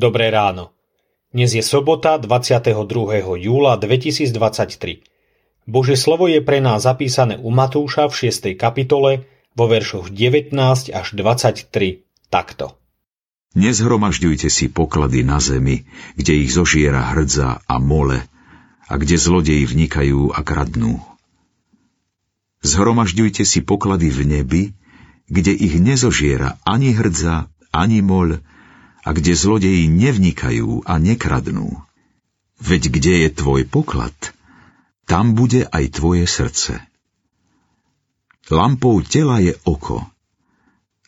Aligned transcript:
Dobré 0.00 0.32
ráno. 0.32 0.72
Dnes 1.28 1.52
je 1.52 1.60
sobota 1.60 2.16
22. 2.16 2.72
júla 3.36 3.76
2023. 3.76 4.32
Bože 5.68 5.92
slovo 5.92 6.24
je 6.24 6.40
pre 6.40 6.64
nás 6.64 6.88
zapísané 6.88 7.36
u 7.36 7.52
Matúša 7.52 8.08
v 8.08 8.32
6. 8.32 8.56
kapitole 8.56 9.28
vo 9.52 9.68
veršoch 9.68 10.08
19 10.08 10.56
až 10.88 11.06
23 11.12 12.00
takto. 12.32 12.80
Nezhromažďujte 13.52 14.48
si 14.48 14.72
poklady 14.72 15.20
na 15.20 15.36
zemi, 15.36 15.84
kde 16.16 16.48
ich 16.48 16.56
zožiera 16.56 17.04
hrdza 17.12 17.60
a 17.60 17.76
mole 17.76 18.24
a 18.88 18.96
kde 18.96 19.20
zlodeji 19.20 19.68
vnikajú 19.68 20.32
a 20.32 20.40
kradnú. 20.40 20.96
Zhromažďujte 22.64 23.44
si 23.44 23.60
poklady 23.60 24.08
v 24.08 24.20
nebi, 24.24 24.62
kde 25.28 25.52
ich 25.52 25.76
nezožiera 25.76 26.56
ani 26.64 26.96
hrdza, 26.96 27.52
ani 27.68 28.00
moľ, 28.00 28.40
a 29.00 29.08
kde 29.16 29.32
zlodeji 29.32 29.88
nevnikajú 29.88 30.84
a 30.84 31.00
nekradnú. 31.00 31.80
Veď 32.60 32.82
kde 32.92 33.14
je 33.24 33.28
tvoj 33.32 33.64
poklad, 33.64 34.16
tam 35.08 35.32
bude 35.32 35.64
aj 35.64 35.84
tvoje 35.96 36.28
srdce. 36.28 36.76
Lampou 38.52 39.00
tela 39.00 39.40
je 39.40 39.56
oko. 39.64 40.04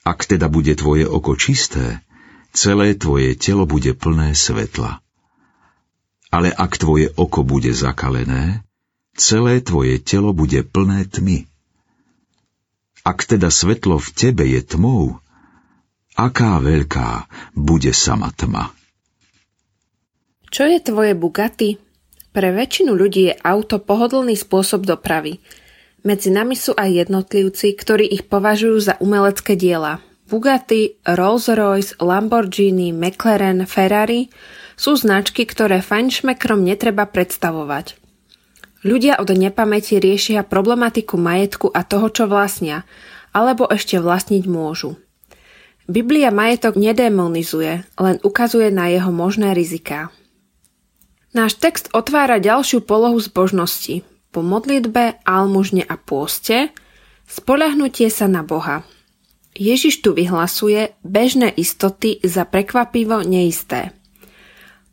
Ak 0.03 0.25
teda 0.27 0.49
bude 0.49 0.73
tvoje 0.75 1.05
oko 1.07 1.37
čisté, 1.37 2.01
celé 2.51 2.95
tvoje 2.97 3.37
telo 3.39 3.69
bude 3.69 3.93
plné 3.95 4.35
svetla. 4.35 4.99
Ale 6.33 6.49
ak 6.49 6.81
tvoje 6.81 7.13
oko 7.15 7.45
bude 7.45 7.71
zakalené, 7.77 8.65
celé 9.15 9.61
tvoje 9.61 10.01
telo 10.01 10.33
bude 10.33 10.65
plné 10.65 11.05
tmy. 11.05 11.45
Ak 13.03 13.27
teda 13.27 13.51
svetlo 13.51 13.99
v 13.99 14.09
tebe 14.15 14.47
je 14.47 14.63
tmou, 14.63 15.19
aká 16.29 16.63
veľká 16.63 17.27
bude 17.59 17.91
sama 17.91 18.31
tma. 18.35 18.71
Čo 20.53 20.69
je 20.69 20.79
tvoje 20.85 21.17
Bugatti? 21.17 21.81
Pre 22.33 22.49
väčšinu 22.53 22.93
ľudí 22.93 23.33
je 23.33 23.39
auto 23.41 23.81
pohodlný 23.81 24.37
spôsob 24.37 24.85
dopravy. 24.89 25.41
Medzi 26.05 26.33
nami 26.33 26.57
sú 26.57 26.73
aj 26.77 27.09
jednotlivci, 27.09 27.77
ktorí 27.77 28.09
ich 28.09 28.29
považujú 28.29 28.77
za 28.81 28.95
umelecké 29.01 29.57
diela. 29.57 30.01
Bugatti, 30.33 30.97
Rolls-Royce, 31.05 32.01
Lamborghini, 32.01 32.89
McLaren, 32.89 33.69
Ferrari 33.69 34.33
sú 34.81 34.97
značky, 34.97 35.45
ktoré 35.45 35.85
fajnšmekrom 35.85 36.65
netreba 36.65 37.05
predstavovať. 37.05 38.01
Ľudia 38.83 39.21
od 39.21 39.29
nepamäti 39.31 40.01
riešia 40.01 40.43
problematiku 40.43 41.21
majetku 41.21 41.69
a 41.71 41.85
toho, 41.85 42.09
čo 42.09 42.25
vlastnia, 42.27 42.89
alebo 43.31 43.69
ešte 43.69 44.01
vlastniť 44.01 44.45
môžu. 44.49 44.99
Biblia 45.91 46.31
majetok 46.31 46.79
nedemonizuje, 46.79 47.83
len 47.99 48.17
ukazuje 48.23 48.71
na 48.71 48.87
jeho 48.87 49.11
možné 49.11 49.51
riziká. 49.51 50.15
Náš 51.35 51.59
text 51.59 51.91
otvára 51.91 52.39
ďalšiu 52.39 52.87
polohu 52.87 53.19
zbožnosti. 53.19 54.07
Po 54.31 54.41
modlitbe, 54.41 55.19
almužne 55.27 55.83
a 55.83 55.99
pôste 55.99 56.71
spoľahnutie 57.27 58.09
sa 58.09 58.31
na 58.31 58.47
Boha. 58.47 58.87
Ježiš 59.53 60.01
tu 60.01 60.17
vyhlasuje 60.17 60.97
bežné 61.05 61.53
istoty 61.53 62.23
za 62.25 62.49
prekvapivo 62.49 63.21
neisté. 63.21 63.93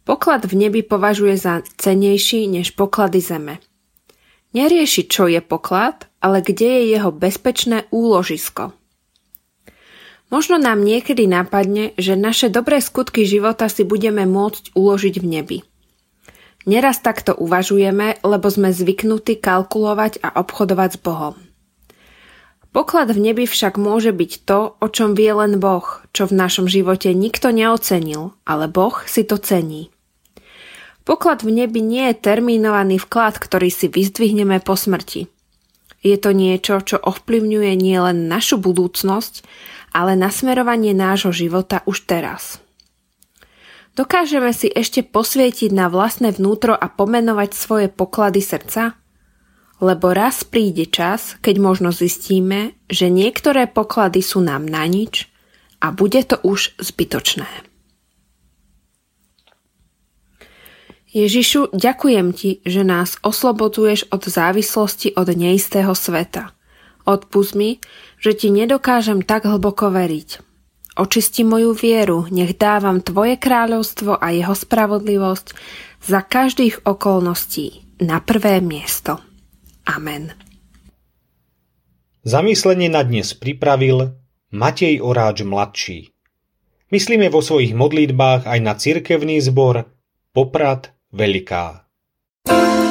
Poklad 0.03 0.49
v 0.49 0.67
nebi 0.67 0.81
považuje 0.83 1.37
za 1.37 1.61
cenejší 1.79 2.49
než 2.49 2.73
poklady 2.75 3.21
zeme. 3.21 3.55
Nerieši, 4.57 5.05
čo 5.05 5.29
je 5.29 5.39
poklad, 5.39 6.09
ale 6.19 6.41
kde 6.41 6.65
je 6.65 6.83
jeho 6.97 7.13
bezpečné 7.13 7.85
úložisko– 7.93 8.73
Možno 10.29 10.61
nám 10.61 10.85
niekedy 10.85 11.25
napadne, 11.25 11.97
že 11.97 12.13
naše 12.13 12.53
dobré 12.53 12.81
skutky 12.85 13.25
života 13.25 13.65
si 13.65 13.81
budeme 13.81 14.29
môcť 14.29 14.77
uložiť 14.77 15.15
v 15.17 15.25
nebi. 15.25 15.57
Neraz 16.69 17.01
takto 17.01 17.33
uvažujeme, 17.33 18.21
lebo 18.21 18.47
sme 18.53 18.69
zvyknutí 18.69 19.41
kalkulovať 19.41 20.21
a 20.21 20.37
obchodovať 20.37 20.89
s 20.93 20.99
Bohom. 21.01 21.35
Poklad 22.69 23.09
v 23.09 23.33
nebi 23.33 23.49
však 23.49 23.81
môže 23.81 24.13
byť 24.13 24.45
to, 24.45 24.77
o 24.77 24.87
čom 24.93 25.17
vie 25.17 25.33
len 25.33 25.57
Boh, 25.57 26.05
čo 26.13 26.29
v 26.29 26.37
našom 26.37 26.69
živote 26.69 27.09
nikto 27.17 27.49
neocenil, 27.49 28.37
ale 28.45 28.69
Boh 28.69 28.93
si 29.09 29.25
to 29.25 29.41
cení. 29.41 29.89
Poklad 31.01 31.41
v 31.41 31.65
nebi 31.65 31.81
nie 31.81 32.13
je 32.13 32.21
termínovaný 32.21 33.01
vklad, 33.01 33.41
ktorý 33.41 33.73
si 33.73 33.89
vyzdvihneme 33.89 34.61
po 34.61 34.77
smrti. 34.77 35.25
Je 36.05 36.15
to 36.21 36.29
niečo, 36.29 36.85
čo 36.85 37.01
ovplyvňuje 37.01 37.73
nielen 37.73 38.29
našu 38.29 38.61
budúcnosť, 38.61 39.41
ale 39.93 40.13
nasmerovanie 40.13 40.93
nášho 40.93 41.33
života 41.33 41.81
už 41.85 42.05
teraz. 42.05 42.61
Dokážeme 43.97 44.53
si 44.55 44.71
ešte 44.71 45.03
posvietiť 45.03 45.75
na 45.75 45.91
vlastné 45.91 46.31
vnútro 46.31 46.71
a 46.71 46.87
pomenovať 46.87 47.49
svoje 47.51 47.87
poklady 47.91 48.39
srdca? 48.39 48.95
Lebo 49.79 50.11
raz 50.11 50.43
príde 50.47 50.87
čas, 50.87 51.35
keď 51.43 51.55
možno 51.59 51.89
zistíme, 51.91 52.79
že 52.87 53.11
niektoré 53.11 53.67
poklady 53.67 54.23
sú 54.23 54.39
nám 54.43 54.67
na 54.67 54.87
nič 54.87 55.27
a 55.83 55.91
bude 55.91 56.23
to 56.23 56.39
už 56.43 56.79
zbytočné. 56.79 57.47
Ježišu, 61.09 61.73
ďakujem 61.73 62.37
ti, 62.37 62.61
že 62.63 62.85
nás 62.85 63.17
oslobodzuješ 63.25 64.13
od 64.13 64.21
závislosti 64.29 65.17
od 65.17 65.27
neistého 65.33 65.91
sveta– 65.97 66.53
Odpust 67.09 67.57
mi, 67.57 67.81
že 68.21 68.37
ti 68.37 68.53
nedokážem 68.53 69.25
tak 69.25 69.49
hlboko 69.49 69.89
veriť. 69.89 70.45
Očisti 71.01 71.41
moju 71.41 71.73
vieru, 71.73 72.29
nech 72.29 72.53
dávam 72.53 73.01
Tvoje 73.01 73.41
kráľovstvo 73.41 74.21
a 74.21 74.29
jeho 74.29 74.53
spravodlivosť 74.53 75.47
za 76.05 76.21
každých 76.21 76.85
okolností 76.85 77.97
na 78.05 78.21
prvé 78.21 78.61
miesto. 78.61 79.17
Amen. 79.89 80.37
Zamyslenie 82.21 82.93
na 82.93 83.01
dnes 83.01 83.33
pripravil 83.33 84.13
Matej 84.53 85.01
Oráč 85.01 85.41
mladší. 85.41 85.99
Myslíme 86.93 87.33
vo 87.33 87.41
svojich 87.41 87.73
modlitbách 87.73 88.45
aj 88.45 88.59
na 88.61 88.73
cirkevný 88.77 89.41
zbor 89.41 89.89
Poprad 90.29 90.93
Veľká. 91.09 91.89
thank 92.49 92.83
you 92.83 92.88